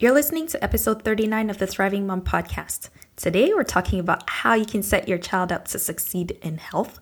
[0.00, 2.88] You're listening to episode 39 of the Thriving Mom podcast.
[3.16, 7.00] Today, we're talking about how you can set your child up to succeed in health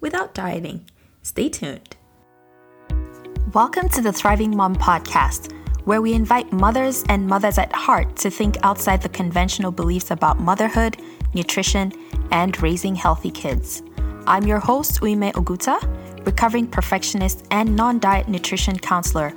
[0.00, 0.88] without dieting.
[1.22, 1.96] Stay tuned.
[3.52, 5.52] Welcome to the Thriving Mom podcast,
[5.86, 10.38] where we invite mothers and mothers at heart to think outside the conventional beliefs about
[10.38, 11.02] motherhood,
[11.34, 11.92] nutrition,
[12.30, 13.82] and raising healthy kids.
[14.28, 15.82] I'm your host, Uime Oguta,
[16.24, 19.34] recovering perfectionist and non diet nutrition counselor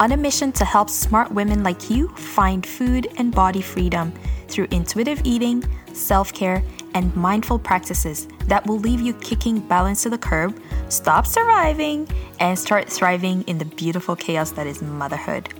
[0.00, 4.12] on a mission to help smart women like you find food and body freedom
[4.46, 6.62] through intuitive eating, self care,
[6.94, 12.08] and mindful practices that will leave you kicking balance to the curb, stop surviving,
[12.38, 15.52] and start thriving in the beautiful chaos that is motherhood.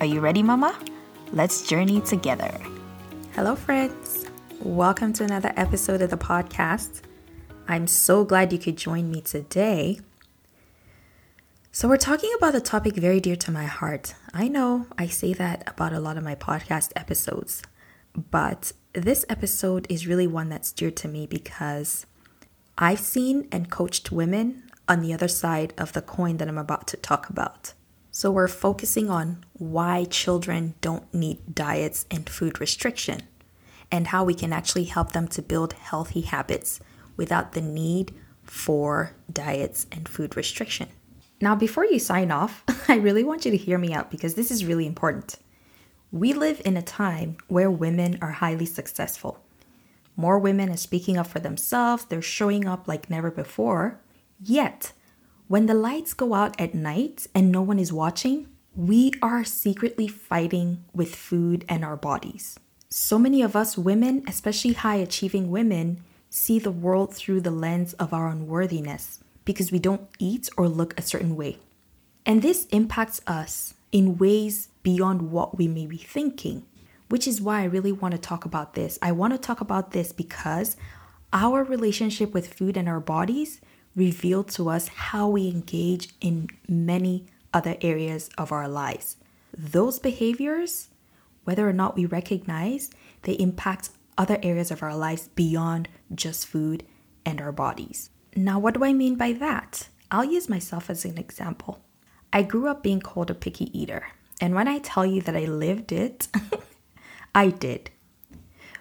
[0.00, 0.78] Are you ready, Mama?
[1.32, 2.58] Let's journey together.
[3.34, 4.26] Hello, friends.
[4.60, 7.02] Welcome to another episode of the podcast.
[7.68, 10.00] I'm so glad you could join me today
[11.76, 14.14] so, we're talking about a topic very dear to my heart.
[14.32, 17.64] I know I say that about a lot of my podcast episodes,
[18.30, 22.06] but this episode is really one that's dear to me because
[22.78, 26.86] I've seen and coached women on the other side of the coin that I'm about
[26.86, 27.74] to talk about.
[28.12, 33.22] So, we're focusing on why children don't need diets and food restriction
[33.90, 36.78] and how we can actually help them to build healthy habits
[37.16, 40.90] without the need for diets and food restriction.
[41.40, 44.50] Now, before you sign off, I really want you to hear me out because this
[44.50, 45.36] is really important.
[46.12, 49.40] We live in a time where women are highly successful.
[50.16, 54.00] More women are speaking up for themselves, they're showing up like never before.
[54.40, 54.92] Yet,
[55.48, 60.06] when the lights go out at night and no one is watching, we are secretly
[60.06, 62.58] fighting with food and our bodies.
[62.88, 67.92] So many of us women, especially high achieving women, see the world through the lens
[67.94, 71.58] of our unworthiness because we don't eat or look a certain way.
[72.26, 76.64] And this impacts us in ways beyond what we may be thinking,
[77.08, 78.98] which is why I really want to talk about this.
[79.02, 80.76] I want to talk about this because
[81.32, 83.60] our relationship with food and our bodies
[83.94, 89.16] reveal to us how we engage in many other areas of our lives.
[89.56, 90.88] Those behaviors,
[91.44, 92.90] whether or not we recognize,
[93.22, 96.84] they impact other areas of our lives beyond just food
[97.24, 98.10] and our bodies.
[98.36, 99.88] Now, what do I mean by that?
[100.10, 101.80] I'll use myself as an example.
[102.32, 104.08] I grew up being called a picky eater,
[104.40, 106.28] and when I tell you that I lived it,
[107.34, 107.90] I did.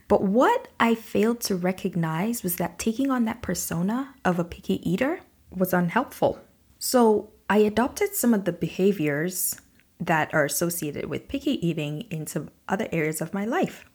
[0.08, 4.88] But what I failed to recognize was that taking on that persona of a picky
[4.90, 6.40] eater was unhelpful.
[6.80, 9.62] So I adopted some of the behaviors
[10.00, 13.86] that are associated with picky eating into other areas of my life.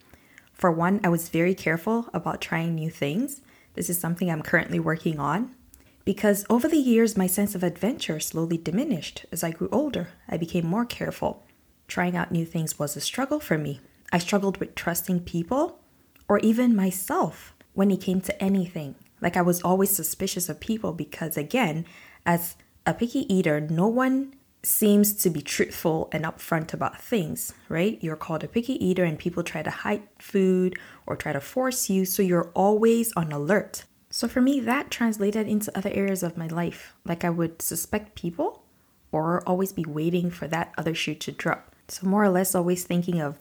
[0.53, 3.41] For one, I was very careful about trying new things
[3.79, 5.55] this is something I'm currently working on
[6.05, 9.25] because over the years, my sense of adventure slowly diminished.
[9.31, 11.47] As I grew older, I became more careful.
[11.87, 13.81] Trying out new things was a struggle for me.
[14.13, 15.79] I struggled with trusting people
[16.29, 18.97] or even myself when it came to anything.
[19.21, 21.87] Like I was always suspicious of people because, again,
[22.27, 27.99] as a picky eater, no one seems to be truthful and upfront about things, right?
[28.03, 31.89] You're called a picky eater and people try to hide food or try to force
[31.89, 33.85] you, so you're always on alert.
[34.11, 36.95] So for me, that translated into other areas of my life.
[37.05, 38.65] Like I would suspect people
[39.13, 41.75] or always be waiting for that other shoe to drop.
[41.89, 43.39] So more or less always thinking of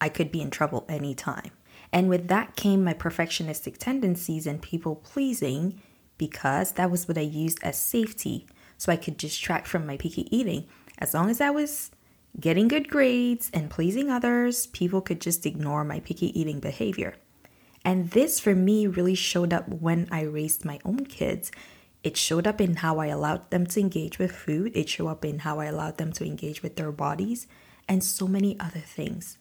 [0.00, 1.50] I could be in trouble anytime.
[1.92, 5.80] And with that came my perfectionistic tendencies and people pleasing
[6.18, 8.46] because that was what I used as safety
[8.78, 10.66] so I could distract from my picky eating.
[10.98, 11.90] As long as I was
[12.38, 17.14] getting good grades and pleasing others, people could just ignore my picky eating behavior.
[17.84, 21.52] And this for me really showed up when I raised my own kids.
[22.02, 25.24] It showed up in how I allowed them to engage with food, it showed up
[25.24, 27.46] in how I allowed them to engage with their bodies,
[27.88, 29.38] and so many other things.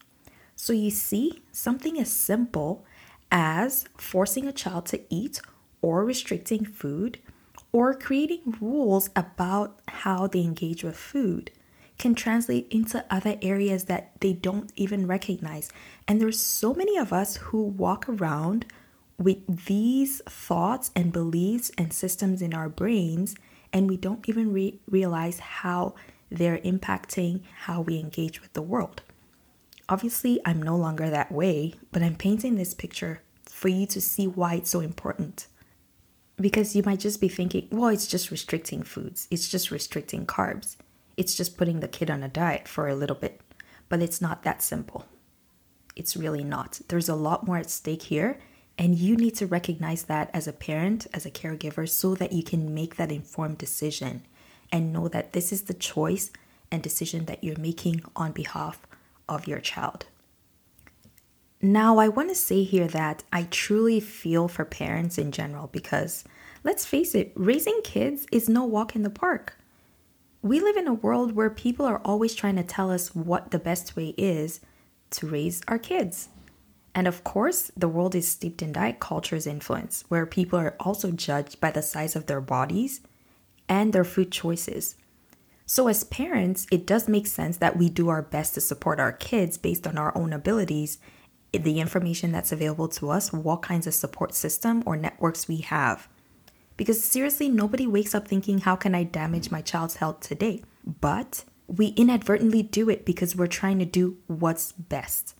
[0.56, 2.86] So you see, something as simple
[3.32, 5.42] as forcing a child to eat
[5.82, 7.20] or restricting food
[7.76, 11.52] or creating rules about how they engage with food
[11.98, 15.70] can translate into other areas that they don't even recognize.
[16.08, 18.66] And there's so many of us who walk around
[19.18, 23.36] with these thoughts and beliefs and systems in our brains,
[23.74, 25.96] and we don't even re- realize how
[26.32, 29.02] they're impacting how we engage with the world.
[29.90, 34.28] Obviously, I'm no longer that way, but I'm painting this picture for you to see
[34.28, 35.48] why it's so important.
[36.38, 40.76] Because you might just be thinking, well, it's just restricting foods, it's just restricting carbs,
[41.16, 43.42] it's just putting the kid on a diet for a little bit.
[43.88, 45.06] But it's not that simple.
[45.96, 46.82] It's really not.
[46.90, 48.40] There's a lot more at stake here,
[48.78, 52.44] and you need to recognize that as a parent, as a caregiver, so that you
[52.44, 54.24] can make that informed decision
[54.72, 56.32] and know that this is the choice
[56.72, 58.86] and decision that you're making on behalf
[59.30, 60.08] of your child.
[61.66, 66.24] Now, I want to say here that I truly feel for parents in general because
[66.64, 69.58] let's face it, raising kids is no walk in the park.
[70.44, 73.58] We live in a world where people are always trying to tell us what the
[73.58, 74.60] best way is
[75.10, 76.30] to raise our kids.
[76.94, 81.10] And of course, the world is steeped in diet culture's influence, where people are also
[81.10, 83.02] judged by the size of their bodies
[83.68, 84.98] and their food choices.
[85.66, 89.12] So, as parents, it does make sense that we do our best to support our
[89.12, 91.00] kids based on our own abilities,
[91.64, 96.08] the information that's available to us, what kinds of support system or networks we have.
[96.78, 100.62] Because seriously, nobody wakes up thinking, how can I damage my child's health today?
[100.86, 105.36] But we inadvertently do it because we're trying to do what's best.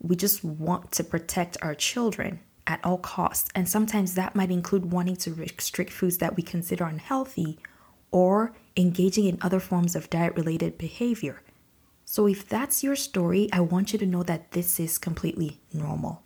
[0.00, 3.50] We just want to protect our children at all costs.
[3.54, 7.58] And sometimes that might include wanting to restrict foods that we consider unhealthy
[8.10, 11.42] or engaging in other forms of diet related behavior.
[12.10, 16.22] So, if that's your story, I want you to know that this is completely normal.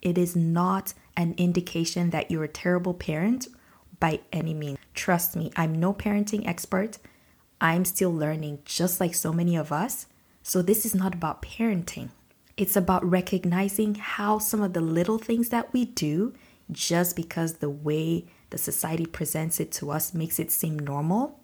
[0.00, 3.46] It is not an indication that you're a terrible parent
[4.00, 4.78] by any means.
[4.94, 6.96] Trust me, I'm no parenting expert.
[7.60, 10.06] I'm still learning, just like so many of us.
[10.42, 12.08] So, this is not about parenting.
[12.56, 16.32] It's about recognizing how some of the little things that we do,
[16.72, 21.38] just because the way the society presents it to us makes it seem normal,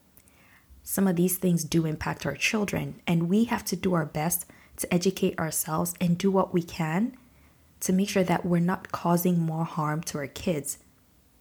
[0.83, 3.01] some of these things do impact our children.
[3.07, 4.47] And we have to do our best
[4.77, 7.17] to educate ourselves and do what we can
[7.81, 10.79] to make sure that we're not causing more harm to our kids.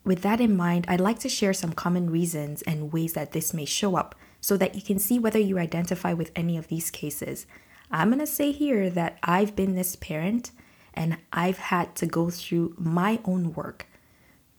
[0.04, 3.54] With that in mind, I'd like to share some common reasons and ways that this
[3.54, 6.90] may show up so that you can see whether you identify with any of these
[6.90, 7.46] cases.
[7.92, 10.52] I'm going to say here that I've been this parent
[10.94, 13.86] and I've had to go through my own work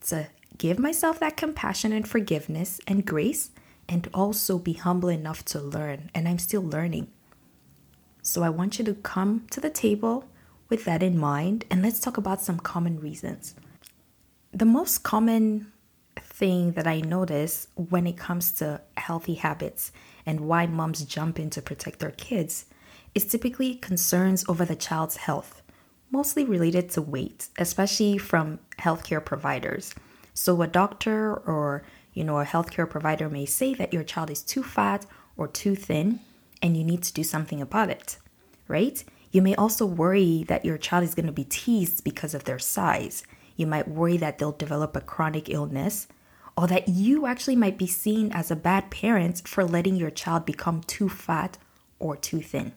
[0.07, 3.51] to give myself that compassion and forgiveness and grace
[3.93, 6.11] and also be humble enough to learn.
[6.15, 7.09] And I'm still learning.
[8.23, 10.25] So I want you to come to the table
[10.71, 13.55] with that in mind, and let's talk about some common reasons.
[14.51, 15.73] The most common
[16.19, 19.93] thing that I notice when it comes to healthy habits
[20.25, 22.65] and why moms jump in to protect their kids
[23.15, 25.61] is typically concerns over the child's health,
[26.11, 29.95] mostly related to weight, especially from healthcare providers.
[30.33, 34.43] So a doctor or you know a healthcare provider may say that your child is
[34.43, 35.07] too fat
[35.37, 36.21] or too thin
[36.61, 38.19] and you need to do something about it,
[38.69, 39.03] right?
[39.33, 42.59] You may also worry that your child is going to be teased because of their
[42.59, 43.25] size.
[43.57, 46.07] You might worry that they'll develop a chronic illness,
[46.57, 50.45] or that you actually might be seen as a bad parent for letting your child
[50.45, 51.57] become too fat
[51.99, 52.73] or too thin.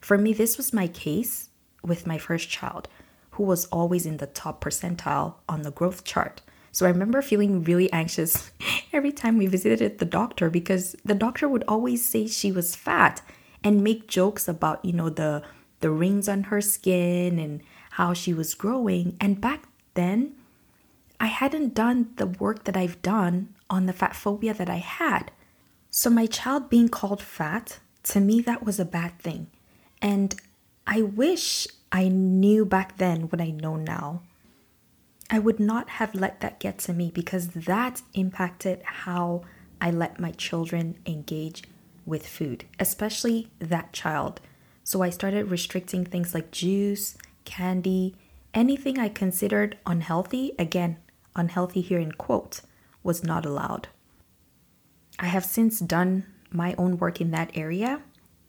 [0.00, 1.48] For me, this was my case
[1.82, 2.88] with my first child,
[3.32, 6.42] who was always in the top percentile on the growth chart.
[6.72, 8.50] So I remember feeling really anxious
[8.92, 13.22] every time we visited the doctor because the doctor would always say she was fat
[13.62, 15.42] and make jokes about, you know, the
[15.80, 17.62] the rings on her skin and
[17.92, 19.16] how she was growing.
[19.20, 19.64] And back
[19.94, 20.34] then,
[21.18, 25.30] I hadn't done the work that I've done on the fat phobia that I had.
[25.90, 29.48] So, my child being called fat, to me, that was a bad thing.
[30.00, 30.34] And
[30.86, 34.22] I wish I knew back then what I know now.
[35.32, 39.42] I would not have let that get to me because that impacted how
[39.80, 41.62] I let my children engage
[42.04, 44.40] with food, especially that child.
[44.82, 48.16] So I started restricting things like juice, candy,
[48.52, 50.96] anything I considered unhealthy, again,
[51.36, 52.62] unhealthy here in quote,
[53.04, 53.86] was not allowed.
[55.20, 58.02] I have since done my own work in that area,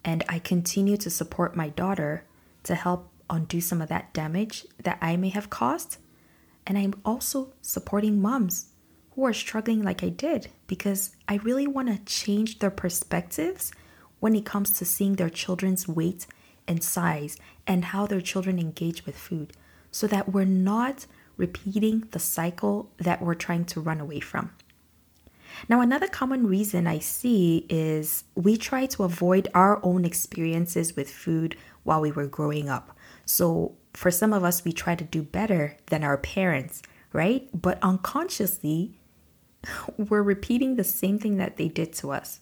[0.04, 2.26] and I continue to support my daughter
[2.64, 5.98] to help undo some of that damage that I may have caused.
[6.66, 8.68] And I'm also supporting moms
[9.12, 13.72] who are struggling like I did because I really want to change their perspectives
[14.20, 16.28] when it comes to seeing their children's weight
[16.68, 17.38] and size
[17.68, 19.54] and how their children engage with food
[19.92, 21.06] so that we're not
[21.38, 24.52] repeating the cycle that we're trying to run away from.
[25.68, 31.12] Now, another common reason I see is we try to avoid our own experiences with
[31.12, 32.98] food while we were growing up.
[33.26, 36.82] So, for some of us, we try to do better than our parents,
[37.14, 37.50] right?
[37.54, 39.00] But unconsciously,
[39.98, 42.40] we're repeating the same thing that they did to us.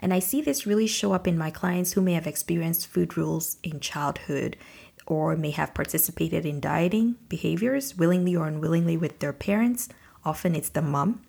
[0.00, 3.16] And I see this really show up in my clients who may have experienced food
[3.16, 4.56] rules in childhood
[5.06, 9.88] or may have participated in dieting behaviors willingly or unwillingly with their parents.
[10.24, 11.22] Often it's the mom.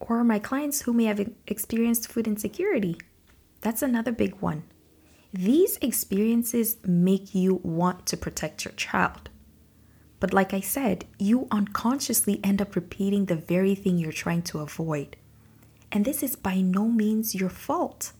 [0.00, 2.98] Or my clients who may have experienced food insecurity.
[3.62, 4.64] That's another big one.
[5.32, 9.28] These experiences make you want to protect your child.
[10.18, 14.60] But like I said, you unconsciously end up repeating the very thing you're trying to
[14.60, 15.16] avoid.
[15.92, 18.12] And this is by no means your fault.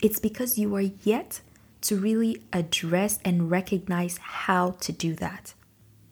[0.00, 1.42] It's because you are yet
[1.82, 5.54] to really address and recognize how to do that.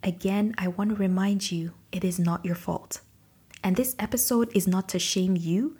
[0.03, 3.01] Again, I want to remind you it is not your fault.
[3.63, 5.77] And this episode is not to shame you,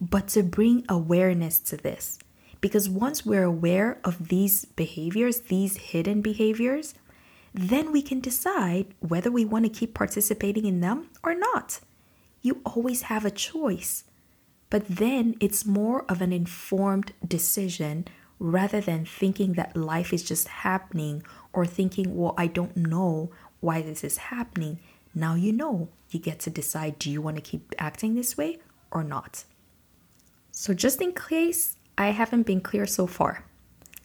[0.00, 2.18] but to bring awareness to this.
[2.62, 6.94] Because once we're aware of these behaviors, these hidden behaviors,
[7.52, 11.80] then we can decide whether we want to keep participating in them or not.
[12.40, 14.04] You always have a choice.
[14.70, 18.06] But then it's more of an informed decision
[18.38, 23.82] rather than thinking that life is just happening or thinking, well, I don't know why
[23.82, 24.78] this is happening.
[25.14, 25.88] Now you know.
[26.10, 29.44] You get to decide do you want to keep acting this way or not?
[30.52, 33.44] So, just in case I haven't been clear so far,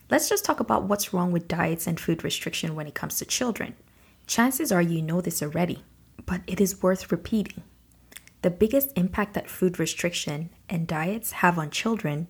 [0.10, 3.26] let's just talk about what's wrong with diets and food restriction when it comes to
[3.26, 3.76] children.
[4.26, 5.84] Chances are you know this already,
[6.26, 7.64] but it is worth repeating.
[8.42, 12.28] The biggest impact that food restriction and diets have on children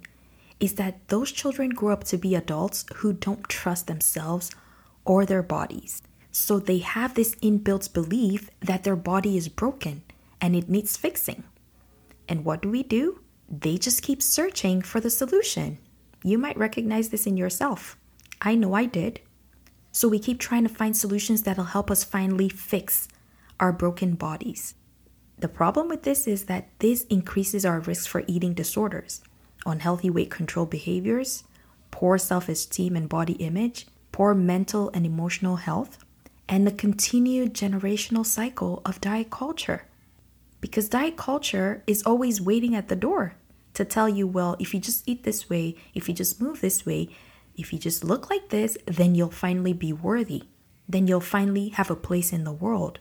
[0.59, 4.51] is that those children grow up to be adults who don't trust themselves
[5.05, 6.01] or their bodies.
[6.31, 10.03] So they have this inbuilt belief that their body is broken
[10.39, 11.43] and it needs fixing.
[12.27, 13.19] And what do we do?
[13.50, 15.77] They just keep searching for the solution.
[16.24, 17.98] You might recognize this in yourself.
[18.42, 19.22] I know I did.
[19.92, 23.08] So we keep trying to find solutions that'll help us finally fix
[23.60, 24.75] our broken bodies.
[25.39, 29.22] The problem with this is that this increases our risk for eating disorders,
[29.66, 31.44] unhealthy weight control behaviors,
[31.92, 36.00] poor self esteem and body image, poor mental and emotional health,
[36.50, 39.86] and the continued generational cycle of diet culture.
[40.59, 43.35] Because diet culture is always waiting at the door
[43.73, 46.85] to tell you, well, if you just eat this way, if you just move this
[46.85, 47.09] way,
[47.55, 50.43] if you just look like this, then you'll finally be worthy.
[50.89, 52.99] Then you'll finally have a place in the world.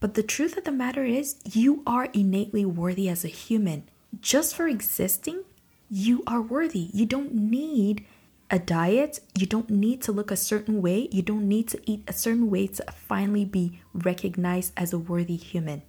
[0.00, 3.88] But the truth of the matter is, you are innately worthy as a human.
[4.20, 5.44] Just for existing,
[5.90, 6.90] you are worthy.
[6.92, 8.06] You don't need
[8.50, 12.02] a diet, you don't need to look a certain way, you don't need to eat
[12.08, 15.82] a certain way to finally be recognized as a worthy human.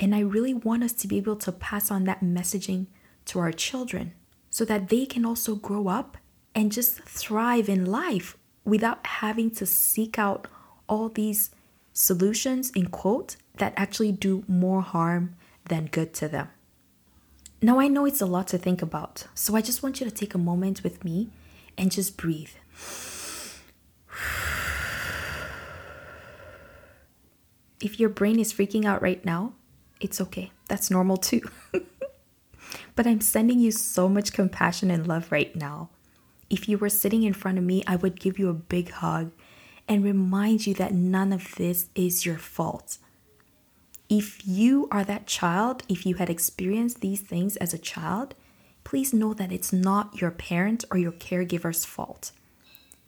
[0.00, 2.86] And I really want us to be able to pass on that messaging
[3.26, 4.12] to our children
[4.50, 6.16] so that they can also grow up
[6.54, 10.46] and just thrive in life without having to seek out
[10.88, 11.50] all these
[11.92, 15.34] solutions in quote that actually do more harm
[15.68, 16.48] than good to them.
[17.60, 20.14] Now, I know it's a lot to think about, so I just want you to
[20.14, 21.28] take a moment with me
[21.76, 22.50] and just breathe.
[27.80, 29.52] If your brain is freaking out right now,
[30.00, 30.52] it's okay.
[30.68, 31.42] That's normal too.
[32.94, 35.90] but I'm sending you so much compassion and love right now.
[36.50, 39.32] If you were sitting in front of me, I would give you a big hug
[39.86, 42.98] and remind you that none of this is your fault.
[44.08, 48.34] If you are that child, if you had experienced these things as a child,
[48.84, 52.32] please know that it's not your parent or your caregiver's fault.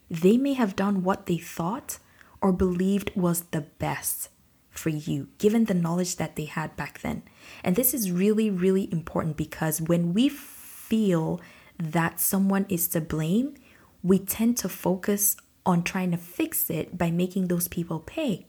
[0.09, 1.97] They may have done what they thought
[2.41, 4.29] or believed was the best
[4.71, 7.23] for you, given the knowledge that they had back then.
[7.63, 11.39] And this is really, really important because when we feel
[11.77, 13.55] that someone is to blame,
[14.01, 15.35] we tend to focus
[15.65, 18.47] on trying to fix it by making those people pay.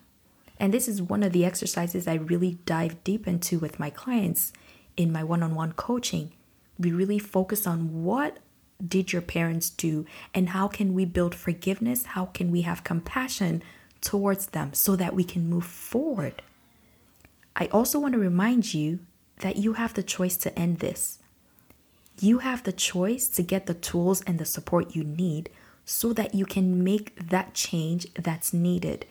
[0.58, 4.52] And this is one of the exercises I really dive deep into with my clients
[4.96, 6.32] in my one on one coaching
[6.78, 8.38] we really focus on what
[8.86, 12.04] did your parents do and how can we build forgiveness?
[12.06, 13.62] How can we have compassion
[14.02, 16.42] towards them so that we can move forward?
[17.56, 18.99] I also want to remind you
[19.40, 21.18] that you have the choice to end this.
[22.21, 25.49] You have the choice to get the tools and the support you need
[25.85, 29.06] so that you can make that change that's needed,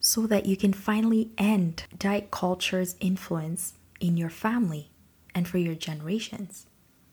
[0.00, 4.90] so that you can finally end diet culture's influence in your family
[5.34, 6.66] and for your generations.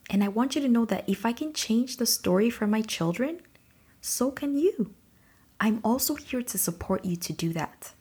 [0.10, 2.82] And I want you to know that if I can change the story for my
[2.82, 3.42] children,
[4.02, 4.94] so can you.
[5.64, 7.94] I'm also here to support you to do that.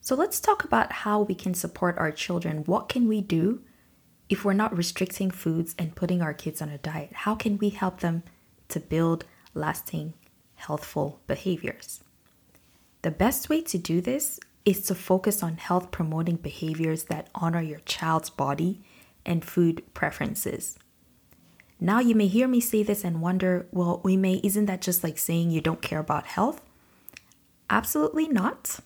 [0.00, 2.64] So let's talk about how we can support our children.
[2.64, 3.62] What can we do
[4.28, 7.10] if we're not restricting foods and putting our kids on a diet?
[7.12, 8.24] How can we help them
[8.70, 9.24] to build
[9.54, 10.14] lasting,
[10.56, 12.02] healthful behaviors?
[13.02, 17.62] The best way to do this is to focus on health promoting behaviors that honor
[17.62, 18.82] your child's body
[19.24, 20.76] and food preferences.
[21.78, 25.04] Now you may hear me say this and wonder, well, we may, isn't that just
[25.04, 26.60] like saying you don't care about health?
[27.72, 28.80] Absolutely not.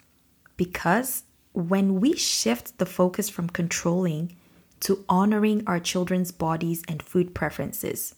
[0.57, 4.37] Because when we shift the focus from controlling
[4.81, 8.14] to honoring our children's bodies and food preferences,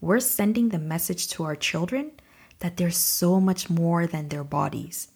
[0.00, 2.12] we're sending the message to our children
[2.60, 5.08] that they're so much more than their bodies.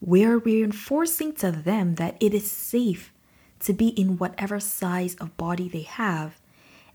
[0.00, 3.12] We're reinforcing to them that it is safe
[3.60, 6.40] to be in whatever size of body they have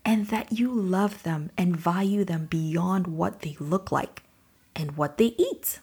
[0.04, 4.22] and that you love them and value them beyond what they look like.
[4.76, 5.78] and what they eat.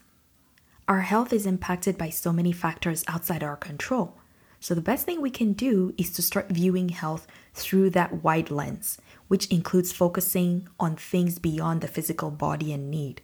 [0.91, 4.17] Our health is impacted by so many factors outside our control.
[4.59, 8.51] So, the best thing we can do is to start viewing health through that wide
[8.51, 8.97] lens,
[9.29, 13.21] which includes focusing on things beyond the physical body and need.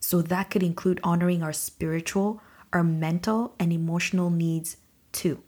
[0.00, 2.40] So, that could include honoring our spiritual,
[2.72, 4.78] our mental, and emotional needs
[5.12, 5.42] too.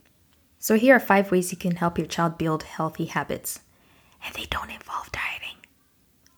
[0.59, 3.61] So, here are five ways you can help your child build healthy habits.
[4.23, 5.57] And they don't involve dieting.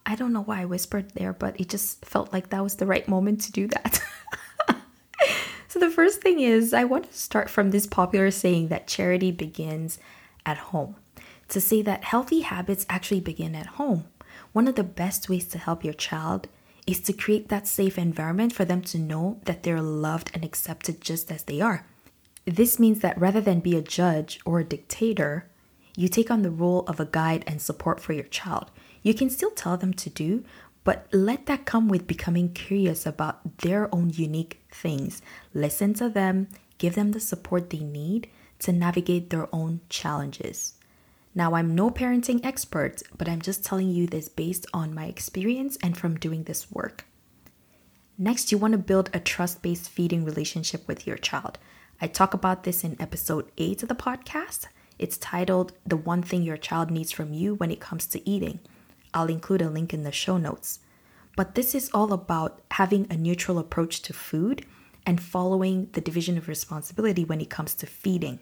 [0.07, 2.87] I don't know why I whispered there, but it just felt like that was the
[2.87, 4.00] right moment to do that.
[5.91, 9.99] the first thing is, I want to start from this popular saying that charity begins
[10.47, 10.95] at home.
[11.49, 14.05] To say that healthy habits actually begin at home.
[14.53, 16.47] One of the best ways to help your child
[16.87, 21.01] is to create that safe environment for them to know that they're loved and accepted
[21.01, 21.85] just as they are.
[22.45, 25.49] This means that rather than be a judge or a dictator,
[25.97, 28.71] you take on the role of a guide and support for your child.
[29.03, 30.45] You can still tell them to do,
[30.85, 35.23] but let that come with becoming curious about their own unique things.
[35.53, 38.29] Listen to them, give them the support they need
[38.61, 40.75] to navigate their own challenges.
[41.35, 45.79] Now, I'm no parenting expert, but I'm just telling you this based on my experience
[45.83, 47.05] and from doing this work.
[48.19, 51.59] Next, you want to build a trust based feeding relationship with your child.
[52.01, 54.67] I talk about this in episode 8 of the podcast.
[54.99, 58.59] It's titled The One Thing Your Child Needs from You When It Comes to Eating.
[59.13, 60.81] I'll include a link in the show notes.
[61.37, 64.65] But this is all about having a neutral approach to food
[65.07, 68.41] and following the division of responsibility when it comes to feeding.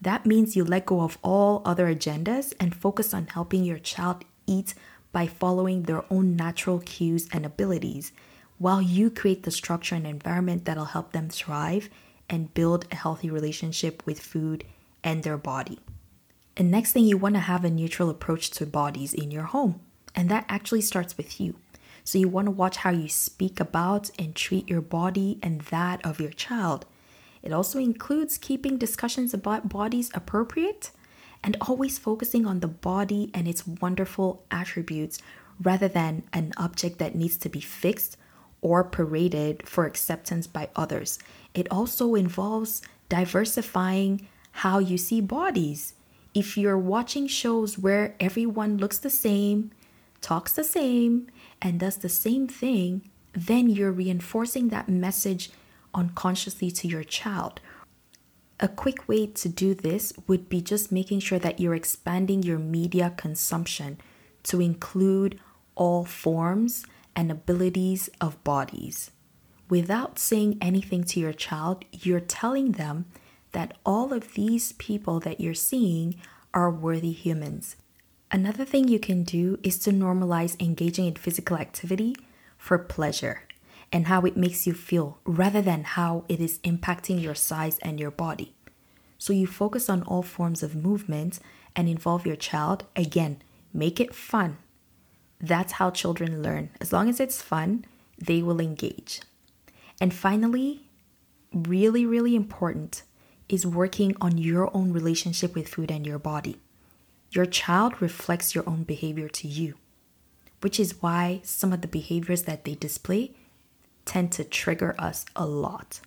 [0.00, 4.24] That means you let go of all other agendas and focus on helping your child
[4.46, 4.74] eat
[5.12, 8.12] by following their own natural cues and abilities,
[8.58, 11.88] while you create the structure and environment that'll help them thrive
[12.28, 14.64] and build a healthy relationship with food
[15.02, 15.78] and their body.
[16.56, 19.80] And next thing, you want to have a neutral approach to bodies in your home.
[20.14, 21.56] And that actually starts with you.
[22.04, 26.04] So you want to watch how you speak about and treat your body and that
[26.04, 26.86] of your child.
[27.42, 30.90] It also includes keeping discussions about bodies appropriate
[31.42, 35.20] and always focusing on the body and its wonderful attributes
[35.62, 38.16] rather than an object that needs to be fixed
[38.60, 41.18] or paraded for acceptance by others.
[41.54, 45.94] It also involves diversifying how you see bodies.
[46.32, 49.72] If you're watching shows where everyone looks the same,
[50.20, 51.26] talks the same,
[51.60, 55.50] and does the same thing, then you're reinforcing that message
[55.92, 57.60] unconsciously to your child.
[58.60, 62.58] A quick way to do this would be just making sure that you're expanding your
[62.58, 63.98] media consumption
[64.44, 65.40] to include
[65.74, 66.84] all forms
[67.16, 69.10] and abilities of bodies.
[69.68, 73.06] Without saying anything to your child, you're telling them
[73.52, 76.20] that all of these people that you're seeing
[76.54, 77.76] are worthy humans.
[78.30, 82.14] Another thing you can do is to normalize engaging in physical activity
[82.56, 83.42] for pleasure
[83.92, 87.98] and how it makes you feel rather than how it is impacting your size and
[87.98, 88.54] your body.
[89.18, 91.40] So you focus on all forms of movement
[91.74, 92.84] and involve your child.
[92.94, 94.58] Again, make it fun.
[95.40, 96.70] That's how children learn.
[96.80, 97.84] As long as it's fun,
[98.18, 99.20] they will engage.
[100.00, 100.88] And finally,
[101.52, 103.02] really, really important
[103.52, 106.56] is working on your own relationship with food and your body.
[107.30, 109.74] Your child reflects your own behavior to you,
[110.60, 113.34] which is why some of the behaviors that they display
[114.04, 116.00] tend to trigger us a lot.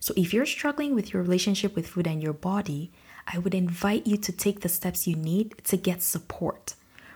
[0.00, 2.92] So, if you're struggling with your relationship with food and your body,
[3.26, 6.74] I would invite you to take the steps you need to get support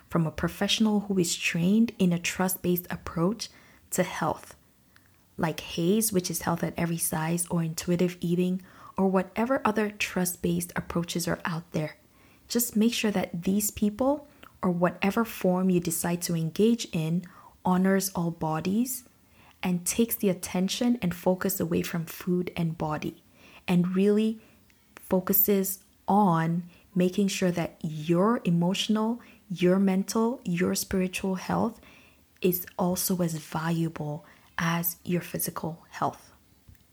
[0.08, 3.50] from a professional who is trained in a trust based approach
[3.90, 4.56] to health,
[5.36, 8.62] like HAES, which is health at every size, or intuitive eating,
[8.98, 11.96] or whatever other trust based approaches are out there.
[12.48, 14.26] Just make sure that these people,
[14.60, 17.24] or whatever form you decide to engage in,
[17.64, 19.04] honors all bodies
[19.62, 23.22] and takes the attention and focus away from food and body
[23.68, 24.40] and really
[24.96, 31.80] focuses on making sure that your emotional, your mental, your spiritual health
[32.40, 34.24] is also as valuable
[34.56, 36.32] as your physical health.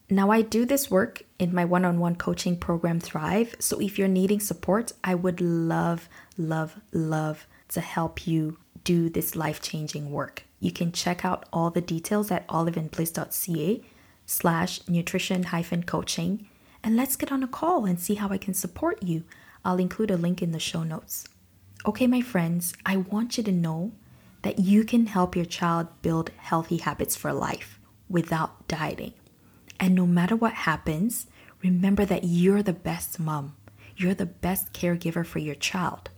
[0.10, 3.56] Now, I do this work in my one on one coaching program, Thrive.
[3.60, 9.36] So, if you're needing support, I would love, love, love to help you do this
[9.36, 10.44] life changing work.
[10.60, 13.84] You can check out all the details at oliveandbliss.ca
[14.26, 16.48] slash nutrition hyphen coaching
[16.84, 19.24] and let's get on a call and see how I can support you.
[19.66, 21.28] I'll include a link in the show notes.
[21.86, 23.92] Okay, my friends, I want you to know
[24.44, 29.14] that you can help your child build healthy habits for life without dieting.
[29.80, 31.28] And no matter what happens,
[31.62, 33.56] remember that you're the best mom.
[33.98, 36.10] You're the best caregiver for your child.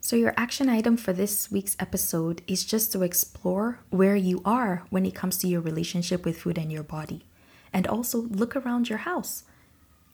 [0.00, 4.84] So, your action item for this week's episode is just to explore where you are
[4.88, 7.24] when it comes to your relationship with food and your body.
[7.72, 9.42] And also look around your house.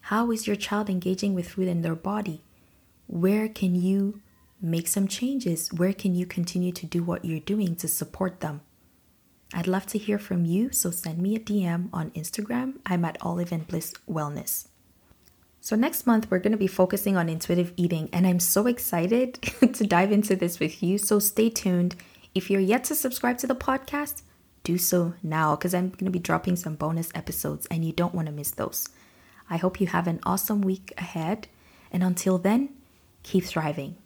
[0.07, 2.43] How is your child engaging with food and their body?
[3.07, 4.23] Where can you
[4.61, 5.73] make some changes?
[5.73, 8.63] Where can you continue to do what you're doing to support them?
[9.55, 12.79] I'd love to hear from you, so send me a DM on Instagram.
[12.87, 14.69] I'm at Olive and Bliss Wellness.
[15.61, 19.35] So, next month, we're going to be focusing on intuitive eating, and I'm so excited
[19.75, 20.97] to dive into this with you.
[20.99, 21.97] So, stay tuned.
[22.35, 24.23] If you're yet to subscribe to the podcast,
[24.65, 28.15] do so now because I'm going to be dropping some bonus episodes and you don't
[28.15, 28.89] want to miss those.
[29.51, 31.47] I hope you have an awesome week ahead,
[31.93, 32.71] and until then,
[33.23, 33.97] keep thriving.